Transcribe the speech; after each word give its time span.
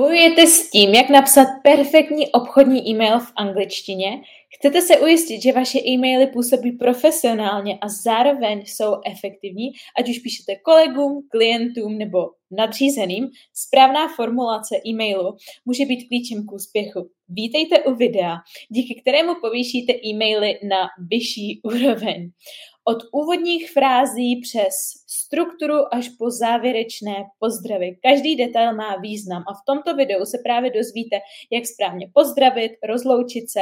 Bojujete 0.00 0.46
s 0.46 0.70
tím, 0.70 0.94
jak 0.94 1.08
napsat 1.08 1.46
perfektní 1.62 2.28
obchodní 2.28 2.90
e-mail 2.90 3.18
v 3.18 3.32
angličtině? 3.36 4.20
Chcete 4.56 4.82
se 4.82 4.98
ujistit, 4.98 5.42
že 5.42 5.52
vaše 5.52 5.78
e-maily 5.78 6.26
působí 6.26 6.72
profesionálně 6.72 7.78
a 7.80 7.88
zároveň 7.88 8.62
jsou 8.66 8.96
efektivní, 9.06 9.72
ať 9.98 10.08
už 10.08 10.18
píšete 10.18 10.56
kolegům, 10.56 11.28
klientům 11.30 11.98
nebo 11.98 12.18
nadřízeným? 12.50 13.28
Správná 13.54 14.08
formulace 14.08 14.76
e-mailu 14.86 15.36
může 15.64 15.84
být 15.84 16.08
klíčem 16.08 16.46
k 16.46 16.52
úspěchu. 16.52 17.10
Vítejte 17.28 17.78
u 17.82 17.94
videa, 17.94 18.36
díky 18.68 19.00
kterému 19.00 19.34
povýšíte 19.40 19.92
e-maily 19.92 20.58
na 20.68 20.88
vyšší 21.10 21.60
úroveň. 21.64 22.30
Od 22.84 22.98
úvodních 23.12 23.70
frází 23.70 24.40
přes 24.40 24.99
strukturu 25.30 25.94
až 25.94 26.08
po 26.18 26.30
závěrečné 26.30 27.14
pozdravy. 27.38 27.96
Každý 28.02 28.36
detail 28.36 28.74
má 28.74 28.96
význam 28.96 29.42
a 29.48 29.52
v 29.54 29.64
tomto 29.66 29.94
videu 29.94 30.24
se 30.24 30.38
právě 30.44 30.70
dozvíte, 30.70 31.16
jak 31.52 31.66
správně 31.66 32.10
pozdravit, 32.14 32.72
rozloučit 32.88 33.50
se, 33.50 33.60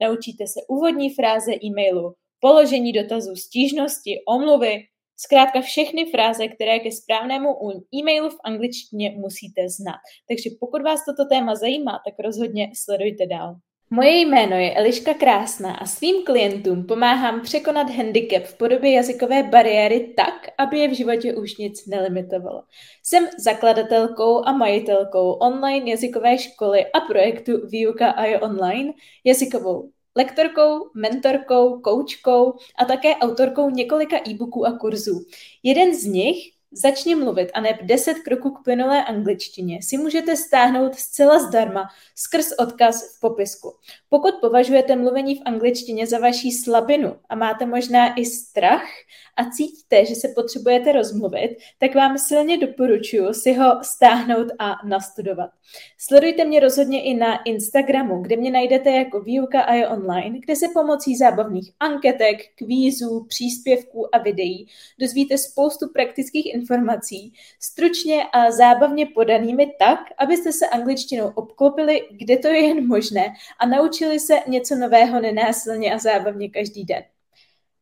naučíte 0.00 0.46
se 0.46 0.60
úvodní 0.68 1.14
fráze 1.14 1.52
e-mailu, 1.64 2.14
položení 2.40 2.92
dotazů, 2.92 3.36
stížnosti, 3.36 4.20
omluvy, 4.28 4.84
Zkrátka 5.16 5.60
všechny 5.60 6.10
fráze, 6.10 6.48
které 6.48 6.78
ke 6.78 6.92
správnému 6.92 7.48
e-mailu 7.94 8.30
v 8.30 8.36
angličtině 8.44 9.10
musíte 9.10 9.68
znát. 9.68 10.00
Takže 10.28 10.50
pokud 10.60 10.82
vás 10.82 11.00
toto 11.04 11.28
téma 11.28 11.54
zajímá, 11.54 12.00
tak 12.04 12.14
rozhodně 12.18 12.70
sledujte 12.74 13.26
dál. 13.26 13.54
Moje 13.94 14.10
jméno 14.10 14.56
je 14.56 14.74
Eliška 14.74 15.14
Krásná 15.14 15.74
a 15.74 15.86
svým 15.86 16.24
klientům 16.24 16.86
pomáhám 16.86 17.40
překonat 17.40 17.90
handicap 17.90 18.42
v 18.42 18.56
podobě 18.56 18.92
jazykové 18.92 19.42
bariéry 19.42 20.14
tak, 20.16 20.34
aby 20.58 20.78
je 20.78 20.88
v 20.88 20.92
životě 20.92 21.34
už 21.34 21.56
nic 21.56 21.86
nelimitovalo. 21.86 22.62
Jsem 23.02 23.26
zakladatelkou 23.38 24.44
a 24.44 24.52
majitelkou 24.52 25.32
online 25.32 25.90
jazykové 25.90 26.38
školy 26.38 26.86
a 26.86 27.00
projektu 27.00 27.66
Výuka 27.66 28.10
a 28.10 28.24
je 28.24 28.40
online, 28.40 28.92
jazykovou 29.24 29.90
lektorkou, 30.16 30.90
mentorkou, 30.94 31.80
koučkou 31.80 32.52
a 32.78 32.84
také 32.84 33.16
autorkou 33.16 33.70
několika 33.70 34.16
e-booků 34.28 34.66
a 34.66 34.78
kurzů. 34.78 35.20
Jeden 35.62 35.94
z 35.94 36.04
nich 36.04 36.53
Začni 36.76 37.14
mluvit 37.14 37.50
a 37.54 37.60
neb 37.60 37.76
10 37.82 38.14
kroků 38.14 38.50
k 38.50 38.64
plynulé 38.64 39.04
angličtině 39.04 39.82
si 39.82 39.98
můžete 39.98 40.36
stáhnout 40.36 40.94
zcela 40.94 41.38
zdarma 41.38 41.88
skrz 42.14 42.52
odkaz 42.58 43.16
v 43.16 43.20
popisku. 43.20 43.72
Pokud 44.14 44.34
považujete 44.40 44.96
mluvení 44.96 45.34
v 45.34 45.42
angličtině 45.44 46.06
za 46.06 46.18
vaší 46.18 46.52
slabinu 46.52 47.16
a 47.28 47.34
máte 47.34 47.66
možná 47.66 48.14
i 48.14 48.24
strach 48.24 48.88
a 49.36 49.50
cítíte, 49.50 50.04
že 50.04 50.14
se 50.14 50.28
potřebujete 50.28 50.92
rozmluvit, 50.92 51.56
tak 51.78 51.94
vám 51.94 52.18
silně 52.18 52.58
doporučuji 52.58 53.32
si 53.32 53.52
ho 53.52 53.78
stáhnout 53.82 54.46
a 54.58 54.74
nastudovat. 54.86 55.50
Sledujte 55.98 56.44
mě 56.44 56.60
rozhodně 56.60 57.02
i 57.02 57.14
na 57.14 57.42
Instagramu, 57.42 58.22
kde 58.22 58.36
mě 58.36 58.50
najdete 58.50 58.90
jako 58.90 59.20
výuka 59.20 59.60
a 59.60 59.74
je 59.74 59.88
online, 59.88 60.38
kde 60.38 60.56
se 60.56 60.66
pomocí 60.74 61.16
zábavných 61.16 61.72
anketek, 61.80 62.36
kvízů, 62.54 63.24
příspěvků 63.28 64.14
a 64.14 64.18
videí 64.18 64.66
dozvíte 64.98 65.38
spoustu 65.38 65.88
praktických 65.88 66.54
informací 66.54 67.32
stručně 67.60 68.24
a 68.32 68.50
zábavně 68.50 69.06
podanými 69.06 69.72
tak, 69.78 69.98
abyste 70.18 70.52
se 70.52 70.66
angličtinou 70.66 71.32
obklopili, 71.34 72.02
kde 72.10 72.36
to 72.36 72.48
je 72.48 72.60
jen 72.60 72.86
možné 72.86 73.24
a 73.58 73.66
naučili 73.66 74.03
se 74.18 74.40
něco 74.46 74.74
nového 74.74 75.20
nenásilně 75.20 75.94
a 75.94 75.98
zábavně 75.98 76.48
každý 76.48 76.84
den. 76.84 77.02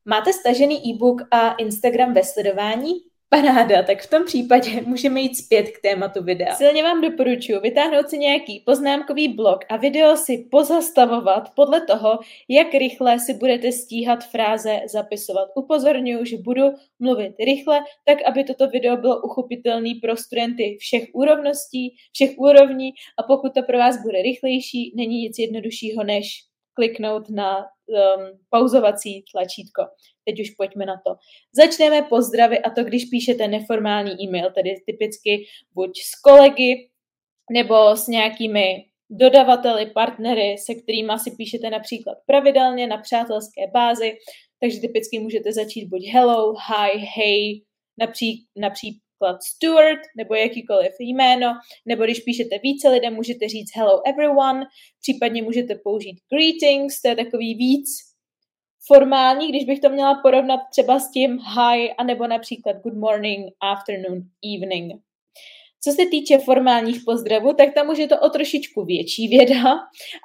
Máte 0.05 0.33
stažený 0.33 0.91
e-book 0.91 1.23
a 1.31 1.53
Instagram 1.53 2.15
ve 2.15 2.25
sledování? 2.25 2.93
Paráda, 3.35 3.83
tak 3.83 4.03
v 4.03 4.11
tom 4.11 4.25
případě 4.25 4.83
můžeme 4.87 5.21
jít 5.21 5.37
zpět 5.37 5.71
k 5.71 5.81
tématu 5.81 6.23
videa. 6.23 6.55
Silně 6.55 6.83
vám 6.83 7.01
doporučuji 7.01 7.61
vytáhnout 7.61 8.09
si 8.11 8.19
nějaký 8.19 8.61
poznámkový 8.67 9.29
blok 9.29 9.59
a 9.69 9.77
video 9.77 10.17
si 10.17 10.49
pozastavovat 10.51 11.49
podle 11.57 11.81
toho, 11.81 12.19
jak 12.49 12.75
rychle 12.75 13.19
si 13.19 13.35
budete 13.35 13.73
stíhat 13.73 14.25
fráze 14.25 14.81
zapisovat. 14.93 15.49
Upozorňuji, 15.57 16.25
že 16.25 16.37
budu 16.37 16.63
mluvit 16.99 17.35
rychle, 17.45 17.81
tak 18.05 18.19
aby 18.27 18.45
toto 18.45 18.69
video 18.69 18.97
bylo 18.97 19.23
uchopitelné 19.23 19.91
pro 20.03 20.17
studenty 20.17 20.77
všech 20.81 21.05
úrovností, 21.13 21.97
všech 22.13 22.31
úrovní 22.39 22.91
a 23.19 23.23
pokud 23.23 23.55
to 23.55 23.63
pro 23.63 23.79
vás 23.79 24.03
bude 24.03 24.23
rychlejší, 24.23 24.93
není 24.97 25.23
nic 25.23 25.39
jednoduššího 25.39 26.05
než 26.05 26.27
kliknout 26.75 27.31
na 27.31 27.57
um, 27.59 28.39
pauzovací 28.51 29.25
tlačítko. 29.33 29.83
Teď 30.25 30.41
už 30.41 30.51
pojďme 30.51 30.87
na 30.87 30.95
to. 31.07 31.15
Začneme 31.55 32.03
pozdravy 32.03 32.59
a 32.59 32.71
to, 32.71 32.85
když 32.85 33.05
píšete 33.05 33.49
neformální 33.49 34.23
e-mail, 34.23 34.51
tedy 34.55 34.75
typicky 34.87 35.45
buď 35.75 35.91
s 35.99 36.21
kolegy 36.21 36.91
nebo 37.53 37.97
s 37.97 38.07
nějakými 38.07 38.85
dodavateli, 39.11 39.87
partnery, 39.87 40.57
se 40.59 40.75
kterými 40.75 41.13
si 41.19 41.31
píšete 41.31 41.71
například 41.71 42.19
pravidelně 42.27 42.87
na 42.87 42.99
přátelské 42.99 43.67
bázi, 43.73 44.13
takže 44.61 44.81
typicky 44.81 45.19
můžete 45.19 45.53
začít 45.53 45.89
buď 45.89 46.07
hello, 46.13 46.53
hi, 46.53 46.99
hey, 47.17 47.63
napří, 47.99 48.47
napří, 48.57 49.01
například 49.23 49.43
Stuart 49.43 50.01
nebo 50.17 50.35
jakýkoliv 50.35 50.93
jméno, 51.01 51.53
nebo 51.87 52.05
když 52.05 52.21
píšete 52.21 52.59
více 52.63 52.89
lidem, 52.89 53.15
můžete 53.15 53.49
říct 53.49 53.77
hello 53.77 54.03
everyone, 54.07 54.67
případně 55.01 55.43
můžete 55.43 55.75
použít 55.85 56.17
greetings, 56.33 57.01
to 57.03 57.09
je 57.09 57.17
takový 57.17 57.55
víc 57.55 57.89
formální, 58.87 59.49
když 59.49 59.65
bych 59.65 59.81
to 59.81 59.89
měla 59.89 60.15
porovnat 60.23 60.61
třeba 60.71 60.99
s 60.99 61.11
tím 61.11 61.39
hi, 61.39 61.93
anebo 61.99 62.27
například 62.27 62.77
good 62.83 62.97
morning, 62.97 63.55
afternoon, 63.61 64.19
evening. 64.57 64.93
Co 65.85 65.93
se 65.93 66.07
týče 66.07 66.39
formálních 66.39 67.01
pozdravů, 67.05 67.53
tak 67.53 67.75
tam 67.75 67.89
už 67.89 67.99
je 67.99 68.09
to 68.09 68.21
o 68.21 68.29
trošičku 68.29 68.85
větší 68.85 69.29
věda 69.39 69.79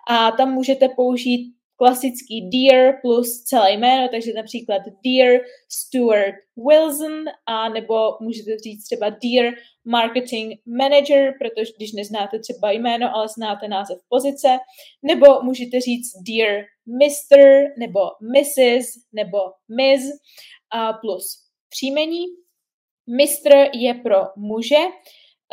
a 0.09 0.31
tam 0.31 0.53
můžete 0.53 0.89
použít 0.89 1.56
klasický 1.77 2.49
Dear 2.49 2.93
plus 3.01 3.43
celé 3.43 3.73
jméno, 3.73 4.07
takže 4.11 4.33
například 4.33 4.81
Dear 5.05 5.41
Stuart 5.69 6.35
Wilson, 6.67 7.25
a 7.45 7.69
nebo 7.69 8.17
můžete 8.21 8.57
říct 8.57 8.83
třeba 8.83 9.09
Dear 9.09 9.53
Marketing 9.85 10.53
Manager, 10.65 11.33
protože 11.39 11.71
když 11.77 11.91
neznáte 11.93 12.39
třeba 12.39 12.71
jméno, 12.71 13.15
ale 13.15 13.27
znáte 13.27 13.67
název 13.67 13.97
pozice, 14.09 14.57
nebo 15.03 15.41
můžete 15.41 15.81
říct 15.81 16.11
Dear 16.27 16.63
Mr. 16.85 17.39
nebo 17.79 17.99
Mrs. 18.21 18.85
nebo 19.13 19.37
Ms. 19.67 20.03
a 20.71 20.93
plus 20.93 21.47
příjmení. 21.69 22.25
Mr. 23.07 23.69
je 23.73 23.93
pro 23.93 24.21
muže, 24.35 24.75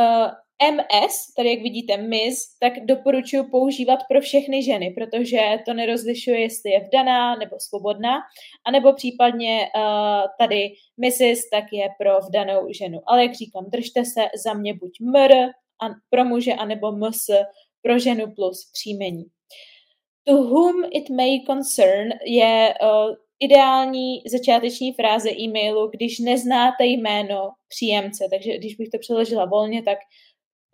uh, 0.01 0.31
MS, 0.63 1.35
tady 1.37 1.51
jak 1.51 1.63
vidíte 1.63 1.97
Miss, 1.97 2.59
tak 2.61 2.73
doporučuji 2.87 3.51
používat 3.51 3.99
pro 4.09 4.21
všechny 4.21 4.63
ženy, 4.63 4.91
protože 4.91 5.39
to 5.67 5.75
nerozlišuje, 5.75 6.41
jestli 6.41 6.71
je 6.71 6.81
vdaná 6.81 7.37
nebo 7.37 7.57
svobodná, 7.59 8.15
anebo 8.67 8.93
případně 8.93 9.59
uh, 9.77 9.83
tady 10.39 10.73
Mrs, 10.97 11.51
tak 11.51 11.65
je 11.73 11.89
pro 11.99 12.19
vdanou 12.29 12.73
ženu. 12.79 13.01
Ale 13.07 13.23
jak 13.23 13.35
říkám, 13.35 13.65
držte 13.69 14.05
se 14.05 14.21
za 14.45 14.55
mě 14.55 14.75
buď 14.75 14.91
MR 15.01 15.33
a, 15.83 15.87
pro 16.11 16.25
muže, 16.25 16.53
anebo 16.53 16.93
MS 16.93 17.27
pro 17.83 17.99
ženu 17.99 18.27
plus 18.37 18.71
příjmení. 18.73 19.25
To 20.27 20.35
whom 20.35 20.85
it 20.91 21.11
may 21.11 21.41
concern 21.47 22.09
je 22.27 22.75
uh, 22.83 23.15
ideální 23.41 24.23
začáteční 24.27 24.93
fráze 24.93 25.31
e-mailu, 25.31 25.89
když 25.89 26.19
neznáte 26.19 26.87
jméno 26.87 27.51
příjemce. 27.69 28.29
Takže 28.31 28.59
když 28.59 28.75
bych 28.75 28.89
to 28.89 28.99
přeložila 28.99 29.45
volně, 29.45 29.83
tak 29.83 29.99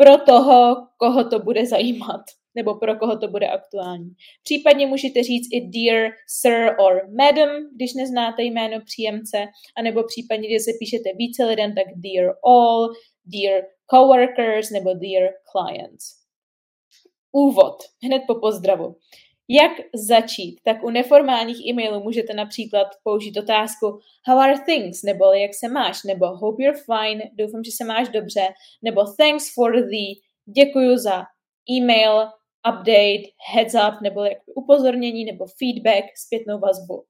pro 0.01 0.19
toho, 0.19 0.77
koho 0.97 1.29
to 1.31 1.39
bude 1.39 1.67
zajímat, 1.67 2.21
nebo 2.55 2.75
pro 2.75 2.97
koho 2.97 3.19
to 3.19 3.29
bude 3.29 3.49
aktuální. 3.49 4.11
Případně 4.43 4.87
můžete 4.87 5.23
říct 5.23 5.49
i 5.53 5.61
dear 5.61 6.11
sir 6.29 6.77
or 6.79 7.03
madam, 7.19 7.51
když 7.75 7.95
neznáte 7.95 8.43
jméno 8.43 8.81
příjemce, 8.85 9.39
anebo 9.77 10.03
případně, 10.05 10.49
když 10.49 10.65
se 10.65 10.71
píšete 10.79 11.11
více 11.17 11.45
lidem, 11.45 11.75
tak 11.75 11.85
dear 11.97 12.35
all, 12.45 12.89
dear 13.25 13.63
coworkers 13.91 14.71
nebo 14.71 14.91
dear 14.95 15.29
clients. 15.53 16.05
Úvod, 17.33 17.77
hned 18.05 18.23
po 18.27 18.35
pozdravu. 18.35 18.97
Jak 19.53 19.73
začít? 19.95 20.61
Tak 20.65 20.85
u 20.85 20.91
neformálních 20.91 21.67
e-mailů 21.67 22.03
můžete 22.03 22.35
například 22.35 22.87
použít 23.03 23.37
otázku 23.37 23.87
How 24.27 24.39
are 24.39 24.59
things? 24.67 25.03
nebo 25.03 25.33
Jak 25.33 25.55
se 25.55 25.69
máš? 25.69 26.05
nebo 26.05 26.27
Hope 26.27 26.63
you're 26.63 26.79
fine, 26.79 27.31
doufám, 27.35 27.65
že 27.65 27.71
se 27.71 27.85
máš 27.85 28.09
dobře, 28.09 28.49
nebo 28.83 29.03
Thanks 29.19 29.55
for 29.55 29.73
the, 29.73 30.21
děkuji 30.45 30.99
za 30.99 31.25
e-mail, 31.71 32.29
update, 32.69 33.23
heads 33.55 33.75
up, 33.75 34.01
nebo 34.03 34.25
jak 34.25 34.39
upozornění, 34.55 35.25
nebo 35.25 35.47
feedback, 35.59 36.05
zpětnou 36.27 36.59
vazbu. 36.59 37.05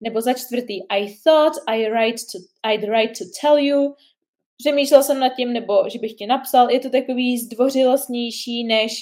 Nebo 0.00 0.20
za 0.20 0.32
čtvrtý, 0.32 0.88
I 0.88 1.06
thought 1.24 1.62
I 1.66 1.90
write 1.90 2.22
to, 2.32 2.38
I'd 2.70 2.84
write 2.84 3.12
to 3.18 3.24
tell 3.40 3.58
you, 3.58 3.94
přemýšlel 4.58 5.02
jsem 5.02 5.20
nad 5.20 5.28
tím, 5.28 5.52
nebo 5.52 5.88
že 5.88 5.98
bych 5.98 6.12
ti 6.12 6.26
napsal, 6.26 6.70
je 6.70 6.80
to 6.80 6.90
takový 6.90 7.38
zdvořilostnější, 7.38 8.64
než 8.64 8.92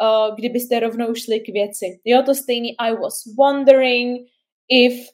uh, 0.00 0.36
kdybyste 0.36 0.80
rovnou 0.80 1.14
šli 1.14 1.40
k 1.40 1.48
věci. 1.48 2.00
Jo, 2.04 2.22
to 2.26 2.34
stejný 2.34 2.76
I 2.78 2.92
was 2.92 3.22
wondering 3.38 4.28
if 4.68 5.08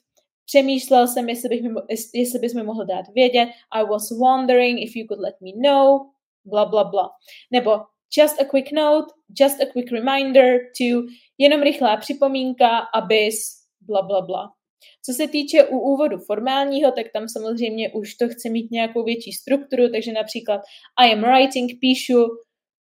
přemýšlel 0.45 1.07
jsem, 1.07 1.29
jestli, 1.29 1.49
bych 1.49 1.61
mi, 1.61 1.69
jestli 2.13 2.39
bys 2.39 2.53
mi 2.53 2.63
mohl 2.63 2.85
dát 2.85 3.05
vědět. 3.15 3.49
I 3.71 3.83
was 3.83 4.11
wondering 4.19 4.81
if 4.81 4.95
you 4.95 5.05
could 5.07 5.19
let 5.19 5.35
me 5.41 5.69
know, 5.69 5.99
bla, 6.45 6.65
bla, 6.65 6.83
bla. 6.83 7.09
Nebo 7.51 7.71
just 8.17 8.41
a 8.41 8.45
quick 8.45 8.71
note, 8.71 9.13
just 9.39 9.61
a 9.61 9.65
quick 9.65 9.91
reminder 9.91 10.59
to, 10.77 11.07
jenom 11.37 11.61
rychlá 11.61 11.97
připomínka, 11.97 12.77
abys, 12.93 13.37
bla, 13.81 14.01
bla, 14.01 14.21
bla. 14.21 14.49
Co 15.05 15.13
se 15.13 15.27
týče 15.27 15.63
u 15.63 15.79
úvodu 15.79 16.17
formálního, 16.17 16.91
tak 16.91 17.05
tam 17.13 17.27
samozřejmě 17.27 17.93
už 17.93 18.15
to 18.15 18.29
chce 18.29 18.49
mít 18.49 18.71
nějakou 18.71 19.03
větší 19.03 19.31
strukturu, 19.31 19.89
takže 19.91 20.11
například 20.11 20.61
I 20.99 21.13
am 21.13 21.21
writing, 21.21 21.71
píšu 21.79 22.25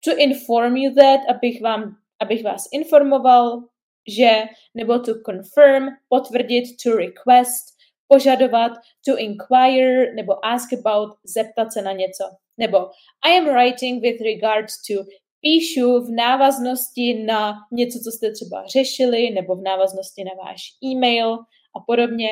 to 0.05 0.17
inform 0.17 0.77
you 0.77 0.95
that, 0.95 1.21
abych, 1.29 1.63
vám, 1.63 1.97
abych 2.21 2.45
vás 2.45 2.65
informoval, 2.73 3.63
že, 4.09 4.43
nebo 4.75 4.99
to 4.99 5.13
confirm, 5.27 5.89
potvrdit, 6.09 6.65
to 6.83 6.97
request, 6.97 7.65
požadovat, 8.09 8.73
to 9.07 9.19
inquire, 9.19 10.15
nebo 10.15 10.47
ask 10.47 10.73
about, 10.73 11.09
zeptat 11.25 11.73
se 11.73 11.83
na 11.83 11.93
něco. 11.93 12.25
Nebo 12.59 12.79
I 13.25 13.39
am 13.39 13.55
writing 13.55 14.03
with 14.03 14.21
regards 14.21 14.75
to 14.87 15.05
píšu 15.41 16.01
v 16.01 16.11
návaznosti 16.11 17.25
na 17.25 17.55
něco, 17.73 17.99
co 17.99 18.11
jste 18.11 18.33
třeba 18.33 18.67
řešili, 18.67 19.31
nebo 19.31 19.57
v 19.57 19.63
návaznosti 19.63 20.25
na 20.25 20.45
váš 20.45 20.61
e-mail 20.85 21.35
a 21.77 21.81
podobně. 21.87 22.29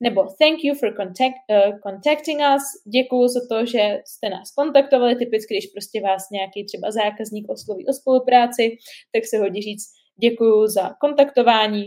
Nebo 0.00 0.20
thank 0.40 0.64
you 0.64 0.74
for 0.74 0.88
contact, 0.96 1.42
uh, 1.50 1.72
contacting 1.86 2.40
us, 2.56 2.64
děkuji 2.96 3.28
za 3.28 3.40
to, 3.50 3.66
že 3.66 3.82
jste 4.06 4.28
nás 4.28 4.50
kontaktovali, 4.58 5.16
typicky, 5.16 5.54
když 5.54 5.66
prostě 5.66 6.00
vás 6.00 6.22
nějaký 6.32 6.64
třeba 6.66 6.90
zákazník 6.90 7.46
osloví 7.50 7.86
o 7.86 7.92
spolupráci, 7.92 8.76
tak 9.14 9.22
se 9.26 9.38
hodí 9.38 9.62
říct 9.62 9.86
děkuji 10.20 10.66
za 10.66 10.94
kontaktování 11.00 11.84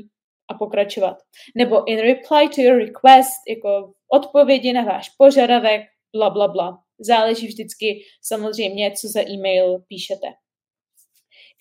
a 0.51 0.53
pokračovat. 0.53 1.17
Nebo 1.57 1.87
in 1.87 1.99
reply 1.99 2.49
to 2.55 2.61
your 2.61 2.77
request, 2.77 3.39
jako 3.49 3.93
odpovědi 4.11 4.73
na 4.73 4.83
váš 4.83 5.09
požadavek, 5.17 5.81
bla, 6.15 6.29
bla, 6.29 6.47
bla. 6.47 6.77
Záleží 6.99 7.47
vždycky 7.47 7.99
samozřejmě, 8.21 8.91
co 8.91 9.07
za 9.07 9.21
e-mail 9.21 9.79
píšete. 9.87 10.27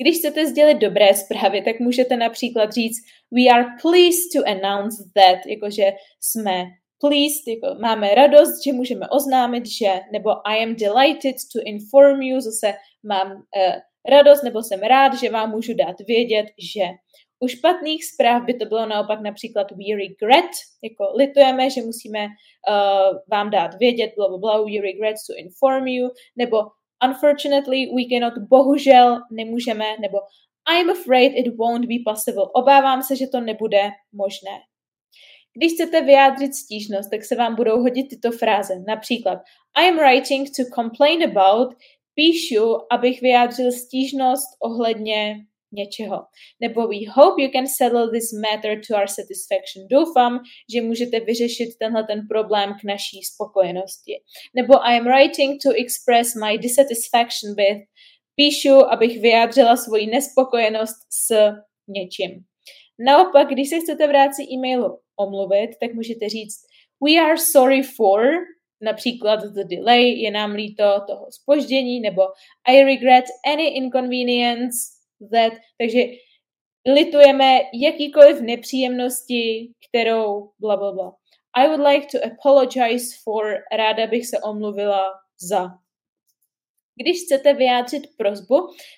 Když 0.02 0.18
chcete 0.18 0.46
sdělit 0.46 0.74
dobré 0.74 1.14
zprávy, 1.14 1.62
tak 1.62 1.80
můžete 1.80 2.16
například 2.16 2.72
říct 2.72 2.96
we 3.32 3.54
are 3.54 3.64
pleased 3.82 4.32
to 4.36 4.50
announce 4.50 4.96
that, 5.14 5.46
jakože 5.46 5.92
jsme 6.20 6.64
pleased, 7.00 7.46
jako 7.46 7.80
máme 7.80 8.14
radost, 8.14 8.64
že 8.64 8.72
můžeme 8.72 9.08
oznámit, 9.08 9.66
že, 9.66 10.00
nebo 10.12 10.30
I 10.48 10.62
am 10.62 10.74
delighted 10.76 11.36
to 11.52 11.60
inform 11.64 12.22
you, 12.22 12.40
zase 12.40 12.74
mám 13.02 13.32
uh, 13.32 13.74
radost, 14.08 14.42
nebo 14.42 14.62
jsem 14.62 14.80
rád, 14.80 15.14
že 15.14 15.30
vám 15.30 15.50
můžu 15.50 15.74
dát 15.74 15.96
vědět, 16.06 16.46
že. 16.74 16.84
U 17.40 17.48
špatných 17.48 18.04
zpráv 18.04 18.44
by 18.44 18.54
to 18.54 18.66
bylo 18.66 18.86
naopak 18.86 19.20
například 19.20 19.70
we 19.70 19.96
regret, 19.96 20.50
jako 20.82 21.04
litujeme, 21.16 21.70
že 21.70 21.82
musíme 21.82 22.20
uh, 22.24 23.18
vám 23.30 23.50
dát 23.50 23.74
vědět, 23.78 24.12
bla, 24.16 24.28
bla, 24.28 24.38
bla, 24.38 24.64
we 24.64 24.80
regret 24.80 25.16
to 25.26 25.34
inform 25.36 25.86
you, 25.86 26.10
nebo 26.36 26.56
unfortunately 27.04 27.86
we 27.96 28.04
cannot, 28.10 28.34
bohužel 28.48 29.20
nemůžeme, 29.32 29.84
nebo 30.00 30.18
I'm 30.70 30.90
afraid 30.90 31.32
it 31.36 31.56
won't 31.56 31.86
be 31.86 31.94
possible. 32.04 32.44
Obávám 32.54 33.02
se, 33.02 33.16
že 33.16 33.26
to 33.26 33.40
nebude 33.40 33.90
možné. 34.12 34.50
Když 35.56 35.72
chcete 35.72 36.02
vyjádřit 36.02 36.54
stížnost, 36.54 37.10
tak 37.10 37.24
se 37.24 37.36
vám 37.36 37.54
budou 37.56 37.80
hodit 37.80 38.08
tyto 38.08 38.32
fráze. 38.32 38.74
Například 38.86 39.38
I 39.76 39.88
am 39.88 39.96
writing 39.98 40.48
to 40.56 40.62
complain 40.74 41.22
about, 41.22 41.74
píšu, 42.14 42.78
abych 42.90 43.20
vyjádřil 43.20 43.72
stížnost 43.72 44.48
ohledně 44.62 45.36
něčeho. 45.74 46.24
Nebo 46.60 46.88
we 46.88 46.96
hope 47.14 47.42
you 47.42 47.50
can 47.52 47.66
settle 47.66 48.10
this 48.10 48.32
matter 48.32 48.80
to 48.88 48.94
our 48.96 49.08
satisfaction. 49.08 49.86
Doufám, 49.90 50.40
že 50.74 50.82
můžete 50.82 51.20
vyřešit 51.20 51.68
tenhle 51.78 52.04
ten 52.04 52.26
problém 52.28 52.74
k 52.80 52.84
naší 52.84 53.22
spokojenosti. 53.22 54.12
Nebo 54.54 54.74
I 54.86 54.98
am 54.98 55.04
writing 55.04 55.62
to 55.62 55.70
express 55.70 56.34
my 56.34 56.58
dissatisfaction 56.58 57.54
with. 57.56 57.82
Píšu, 58.36 58.74
abych 58.74 59.20
vyjádřila 59.20 59.76
svoji 59.76 60.06
nespokojenost 60.06 60.96
s 61.10 61.52
něčím. 61.88 62.44
Naopak, 62.98 63.48
když 63.48 63.68
se 63.68 63.80
chcete 63.80 64.06
v 64.06 64.10
rámci 64.10 64.42
e-mailu 64.42 64.98
omluvit, 65.16 65.70
tak 65.80 65.94
můžete 65.94 66.28
říct 66.28 66.60
we 67.04 67.20
are 67.20 67.38
sorry 67.38 67.82
for, 67.82 68.20
například 68.82 69.40
the 69.44 69.64
delay, 69.64 70.08
je 70.08 70.30
nám 70.30 70.52
líto 70.52 70.84
toho 71.06 71.26
spoždění, 71.30 72.00
nebo 72.00 72.22
I 72.68 72.84
regret 72.84 73.24
any 73.52 73.66
inconvenience 73.68 74.78
that, 75.30 75.52
takže 75.78 76.00
litujeme 76.94 77.60
jakýkoliv 77.82 78.40
nepříjemnosti, 78.40 79.72
kterou 79.88 80.50
bla, 80.60 80.76
bla, 80.76 80.92
bla. 80.92 81.12
I 81.56 81.68
would 81.68 81.80
like 81.80 82.06
to 82.12 82.26
apologize 82.26 83.16
for, 83.24 83.54
ráda 83.76 84.06
bych 84.06 84.26
se 84.26 84.38
omluvila 84.40 85.12
za. 85.48 85.68
Když 87.02 87.22
chcete 87.24 87.54
vyjádřit 87.54 88.02
prozbu, 88.16 88.54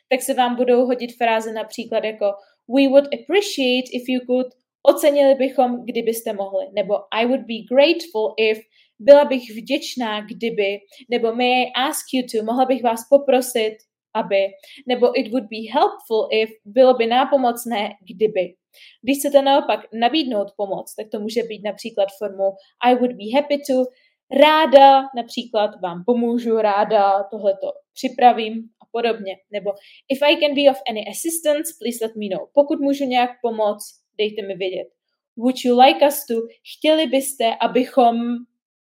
tak 0.09 0.23
se 0.23 0.35
vám 0.35 0.57
budou 0.57 0.87
hodit 0.87 1.17
fráze 1.17 1.53
například 1.53 2.05
jako 2.05 2.27
we 2.69 2.89
would 2.89 3.05
appreciate 3.05 3.89
if 3.93 4.09
you 4.09 4.21
could, 4.27 4.47
ocenili 4.83 5.35
bychom, 5.35 5.85
kdybyste 5.85 6.33
mohli, 6.33 6.67
nebo 6.73 6.95
I 7.11 7.27
would 7.27 7.41
be 7.41 7.67
grateful 7.71 8.35
if, 8.37 8.59
byla 8.99 9.25
bych 9.25 9.51
vděčná, 9.51 10.21
kdyby, 10.21 10.79
nebo 11.11 11.35
may 11.35 11.63
I 11.63 11.73
ask 11.77 12.05
you 12.15 12.23
to, 12.33 12.45
mohla 12.45 12.65
bych 12.65 12.83
vás 12.83 13.01
poprosit, 13.09 13.77
aby, 14.21 14.43
nebo 14.89 15.19
it 15.21 15.29
would 15.33 15.45
be 15.45 15.63
helpful 15.73 16.29
if, 16.33 16.51
bylo 16.65 16.95
by 16.95 17.07
nápomocné, 17.07 17.91
kdyby. 18.09 18.55
Když 19.03 19.19
chcete 19.19 19.43
naopak 19.43 19.81
nabídnout 19.93 20.49
pomoc, 20.57 20.95
tak 20.95 21.07
to 21.13 21.21
může 21.21 21.43
být 21.43 21.63
například 21.65 22.09
formou 22.19 22.51
I 22.85 22.95
would 22.95 23.13
be 23.13 23.29
happy 23.35 23.59
to, 23.59 23.85
ráda 24.31 25.03
například 25.17 25.71
vám 25.83 26.03
pomůžu, 26.07 26.57
ráda 26.57 27.23
tohleto 27.31 27.73
připravím 27.95 28.55
a 28.83 28.85
podobně. 28.93 29.37
Nebo 29.53 29.71
if 30.09 30.23
I 30.23 30.37
can 30.37 30.55
be 30.55 30.71
of 30.71 30.83
any 30.91 31.05
assistance, 31.09 31.73
please 31.81 32.05
let 32.05 32.17
me 32.17 32.27
know. 32.37 32.47
Pokud 32.55 32.81
můžu 32.81 33.05
nějak 33.05 33.31
pomoct, 33.43 33.87
dejte 34.19 34.47
mi 34.47 34.55
vědět. 34.55 34.89
Would 35.37 35.57
you 35.65 35.81
like 35.81 36.07
us 36.07 36.27
to? 36.27 36.35
Chtěli 36.77 37.07
byste, 37.07 37.57
abychom 37.61 38.17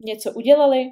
něco 0.06 0.34
udělali? 0.34 0.92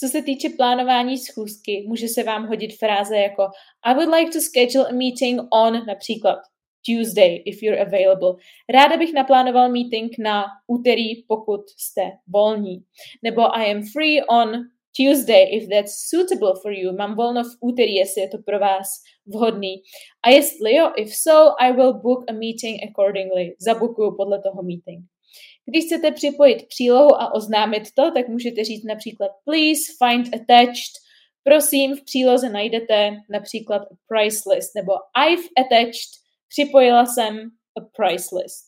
Co 0.00 0.08
se 0.08 0.22
týče 0.22 0.48
plánování 0.48 1.18
schůzky, 1.18 1.84
může 1.86 2.08
se 2.08 2.22
vám 2.22 2.46
hodit 2.46 2.78
fráze 2.78 3.16
jako 3.16 3.42
I 3.84 3.94
would 3.94 4.14
like 4.14 4.30
to 4.30 4.40
schedule 4.40 4.88
a 4.88 4.92
meeting 4.92 5.40
on 5.52 5.86
například 5.86 6.38
Tuesday, 6.86 7.42
if 7.44 7.62
you're 7.62 7.80
available. 7.80 8.34
Ráda 8.68 8.96
bych 8.96 9.12
naplánoval 9.12 9.68
meeting 9.68 10.12
na 10.18 10.44
úterý, 10.66 11.22
pokud 11.28 11.60
jste 11.76 12.02
volní. 12.28 12.84
Nebo 13.22 13.42
I 13.56 13.74
am 13.74 13.82
free 13.92 14.22
on 14.24 14.52
Tuesday, 14.96 15.56
if 15.56 15.68
that's 15.68 16.08
suitable 16.08 16.52
for 16.62 16.72
you. 16.72 16.96
Mám 16.96 17.16
volno 17.16 17.44
v 17.44 17.56
úterý, 17.60 17.94
jestli 17.94 18.20
je 18.20 18.28
to 18.28 18.38
pro 18.38 18.58
vás 18.58 18.88
vhodný. 19.26 19.82
A 20.22 20.30
jestli 20.30 20.74
jo, 20.74 20.92
if 20.96 21.14
so, 21.16 21.62
I 21.62 21.72
will 21.72 21.92
book 21.92 22.24
a 22.30 22.32
meeting 22.32 22.80
accordingly. 22.88 23.54
Zabukuju 23.60 24.16
podle 24.16 24.42
toho 24.42 24.62
meeting. 24.62 25.04
Když 25.66 25.84
chcete 25.84 26.10
připojit 26.10 26.68
přílohu 26.68 27.22
a 27.22 27.34
oznámit 27.34 27.82
to, 27.94 28.10
tak 28.10 28.28
můžete 28.28 28.64
říct 28.64 28.84
například 28.84 29.30
please 29.44 29.82
find 29.98 30.34
attached. 30.34 30.92
Prosím, 31.44 31.96
v 31.96 32.04
příloze 32.04 32.50
najdete 32.50 33.10
například 33.30 33.82
a 33.82 33.94
price 34.08 34.50
list 34.50 34.74
nebo 34.74 34.92
I've 35.28 35.48
attached, 35.58 36.10
připojila 36.48 37.06
jsem 37.06 37.38
a 37.78 37.80
price 37.96 38.36
list. 38.36 38.64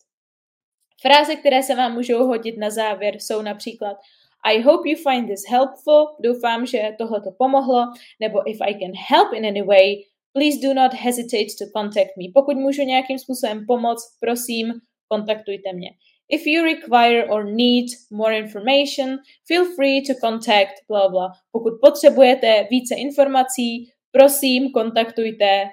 Fráze, 1.03 1.37
které 1.37 1.63
se 1.63 1.75
vám 1.75 1.95
můžou 1.95 2.27
hodit 2.27 2.59
na 2.59 2.71
závěr, 2.71 3.15
jsou 3.15 3.43
například 3.43 3.97
I 4.45 4.63
hope 4.63 4.89
you 4.89 4.97
find 4.97 5.29
this 5.29 5.43
helpful, 5.49 6.17
doufám, 6.21 6.67
že 6.67 6.95
tohle 6.99 7.21
to 7.21 7.31
pomohlo, 7.39 7.87
nebo 8.21 8.51
if 8.51 8.61
I 8.61 8.75
can 8.75 8.93
help 9.09 9.33
in 9.33 9.47
any 9.47 9.63
way, 9.63 9.95
please 10.33 10.59
do 10.63 10.75
not 10.75 10.95
hesitate 10.95 11.53
to 11.59 11.65
contact 11.79 12.17
me. 12.17 12.25
Pokud 12.35 12.57
můžu 12.57 12.83
nějakým 12.83 13.19
způsobem 13.19 13.65
pomoct, 13.67 14.19
prosím, 14.21 14.73
kontaktujte 15.09 15.73
mě. 15.73 15.91
If 16.33 16.47
you 16.47 16.63
require 16.63 17.27
or 17.31 17.45
need 17.45 17.87
more 18.11 18.33
information, 18.39 19.19
feel 19.49 19.65
free 19.65 20.03
to 20.07 20.15
contact 20.15 20.75
bla 20.89 21.09
bla. 21.09 21.33
Pokud 21.53 21.73
potřebujete 21.81 22.67
více 22.71 22.95
informací, 22.95 23.91
prosím, 24.13 24.71
kontaktujte 24.71 25.71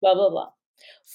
bla 0.00 0.14
bla 0.14 0.30
bla. 0.30 0.52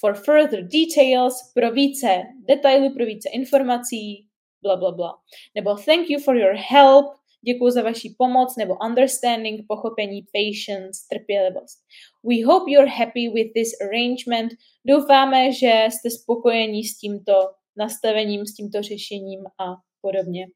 For 0.00 0.14
further 0.14 0.68
details, 0.68 1.52
pro 1.54 1.70
více 1.70 2.22
detailů, 2.48 2.94
pro 2.94 3.06
více 3.06 3.28
informací, 3.28 4.26
bla 4.62 4.76
bla 4.76 4.92
bla. 4.92 5.14
Nebo 5.54 5.74
thank 5.74 6.10
you 6.10 6.20
for 6.20 6.36
your 6.36 6.54
help, 6.68 7.06
děkuji 7.42 7.70
za 7.70 7.82
vaši 7.82 8.14
pomoc, 8.18 8.56
nebo 8.56 8.76
understanding, 8.86 9.60
pochopení, 9.68 10.22
patience, 10.22 11.00
trpělivost. 11.10 11.78
We 12.24 12.44
hope 12.46 12.70
you're 12.70 12.90
happy 12.90 13.28
with 13.28 13.52
this 13.54 13.80
arrangement. 13.80 14.52
Doufáme, 14.84 15.52
že 15.52 15.84
jste 15.88 16.10
spokojení 16.10 16.84
s 16.84 16.98
tímto 16.98 17.32
nastavením, 17.78 18.46
s 18.46 18.54
tímto 18.54 18.82
řešením 18.82 19.40
a 19.46 19.64
podobně. 20.00 20.46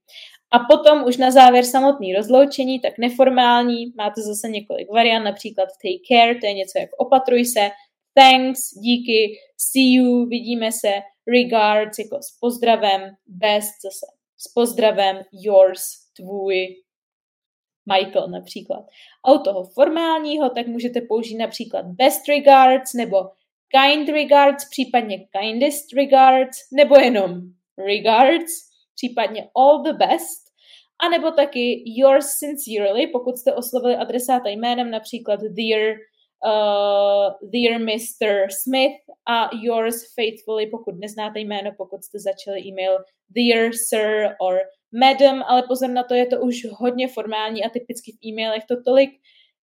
A 0.53 0.59
potom 0.59 1.05
už 1.05 1.17
na 1.17 1.31
závěr 1.31 1.65
samotný 1.65 2.15
rozloučení, 2.15 2.81
tak 2.81 2.99
neformální, 2.99 3.93
máte 3.97 4.23
zase 4.23 4.49
několik 4.49 4.91
variant, 4.93 5.25
například 5.25 5.69
take 5.83 6.03
care, 6.09 6.41
to 6.41 6.47
je 6.47 6.53
něco 6.53 6.79
jako 6.79 6.97
opatruj 6.97 7.45
se, 7.45 7.71
thanks, 8.15 8.61
díky, 8.75 9.37
see 9.57 9.93
you, 9.93 10.27
vidíme 10.27 10.73
se, 10.73 10.93
regards, 11.29 11.99
jako 11.99 12.17
s 12.17 12.39
pozdravem, 12.41 13.01
best, 13.27 13.83
zase 13.83 14.07
s 14.39 14.53
pozdravem, 14.53 15.23
yours, 15.33 15.83
tvůj, 16.17 16.67
Michael 17.93 18.29
například. 18.29 18.85
A 19.25 19.33
u 19.33 19.39
toho 19.39 19.65
formálního 19.65 20.51
tak 20.51 20.67
můžete 20.67 21.01
použít 21.09 21.37
například 21.37 21.87
best 21.87 22.29
regards 22.29 22.95
nebo 22.95 23.17
kind 23.77 24.09
regards, 24.09 24.69
případně 24.71 25.19
kindest 25.19 25.93
regards, 25.97 26.59
nebo 26.73 26.97
jenom 26.97 27.41
regards, 27.79 28.53
případně 28.95 29.49
all 29.57 29.83
the 29.83 29.93
best, 29.93 30.53
a 31.03 31.09
nebo 31.09 31.31
taky 31.31 31.83
yours 31.87 32.27
sincerely, 32.27 33.07
pokud 33.07 33.37
jste 33.37 33.55
oslovili 33.55 33.97
adresáta 33.97 34.49
jménem, 34.49 34.91
například 34.91 35.41
dear, 35.41 35.97
uh, 36.47 37.51
dear 37.51 37.81
Mr. 37.81 38.51
Smith 38.63 39.03
a 39.29 39.51
yours 39.63 40.15
faithfully, 40.15 40.67
pokud 40.67 40.95
neznáte 41.01 41.41
jméno, 41.41 41.71
pokud 41.77 42.05
jste 42.05 42.19
začali 42.19 42.61
e-mail 42.61 42.99
dear 43.29 43.71
sir 43.89 44.37
or 44.41 44.59
madam, 45.01 45.43
ale 45.47 45.63
pozor 45.69 45.91
na 45.91 46.03
to, 46.03 46.15
je 46.15 46.27
to 46.27 46.41
už 46.41 46.67
hodně 46.71 47.09
formální 47.09 47.65
a 47.65 47.69
typicky 47.69 48.13
v 48.13 48.27
e-mailech 48.27 48.65
to 48.69 48.83
tolik 48.83 49.11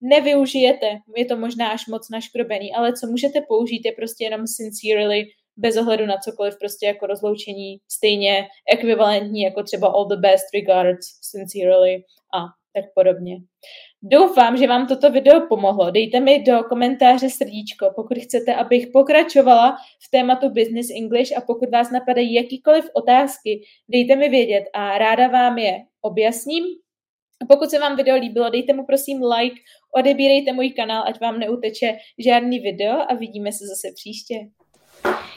nevyužijete. 0.01 0.99
Je 1.17 1.25
to 1.25 1.37
možná 1.37 1.69
až 1.69 1.87
moc 1.87 2.11
naškrobený, 2.11 2.75
ale 2.75 2.93
co 2.93 3.07
můžete 3.07 3.41
použít 3.49 3.83
je 3.85 3.93
prostě 3.93 4.25
jenom 4.25 4.47
sincerely, 4.47 5.25
bez 5.57 5.77
ohledu 5.77 6.07
na 6.07 6.17
cokoliv, 6.17 6.59
prostě 6.59 6.87
jako 6.87 7.07
rozloučení, 7.07 7.79
stejně 7.89 8.49
ekvivalentní 8.73 9.43
jako 9.43 9.63
třeba 9.63 9.89
all 9.89 10.09
the 10.09 10.17
best 10.17 10.45
regards, 10.55 11.07
sincerely 11.23 12.05
a 12.35 12.41
tak 12.75 12.85
podobně. 12.95 13.37
Doufám, 14.03 14.57
že 14.57 14.67
vám 14.67 14.87
toto 14.87 15.11
video 15.11 15.41
pomohlo. 15.49 15.91
Dejte 15.91 16.21
mi 16.21 16.43
do 16.43 16.65
komentáře 16.69 17.31
srdíčko, 17.31 17.91
pokud 17.97 18.19
chcete, 18.19 18.55
abych 18.55 18.87
pokračovala 18.93 19.77
v 20.07 20.11
tématu 20.11 20.49
Business 20.51 20.91
English 20.97 21.37
a 21.37 21.41
pokud 21.41 21.71
vás 21.71 21.91
napadají 21.91 22.35
jakýkoliv 22.35 22.85
otázky, 22.95 23.61
dejte 23.89 24.17
mi 24.17 24.29
vědět 24.29 24.65
a 24.73 24.99
ráda 24.99 25.29
vám 25.29 25.59
je 25.59 25.79
objasním. 26.01 26.65
Pokud 27.49 27.71
se 27.71 27.79
vám 27.79 27.97
video 27.97 28.17
líbilo, 28.17 28.51
dejte 28.51 28.73
mu 28.73 28.87
prosím 28.87 29.23
like, 29.23 29.57
odebírejte 29.97 30.53
můj 30.53 30.71
kanál, 30.71 31.05
ať 31.07 31.21
vám 31.21 31.39
neuteče 31.39 31.97
žádný 32.19 32.59
video 32.59 32.97
a 33.09 33.15
vidíme 33.15 33.53
se 33.53 33.65
zase 33.67 33.89
příště. 33.95 34.35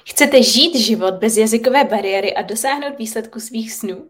Chcete 0.06 0.44
žít 0.44 0.76
život 0.76 1.14
bez 1.14 1.38
jazykové 1.38 1.84
bariéry 1.84 2.34
a 2.34 2.42
dosáhnout 2.42 2.98
výsledku 2.98 3.40
svých 3.40 3.74
snů? 3.74 4.10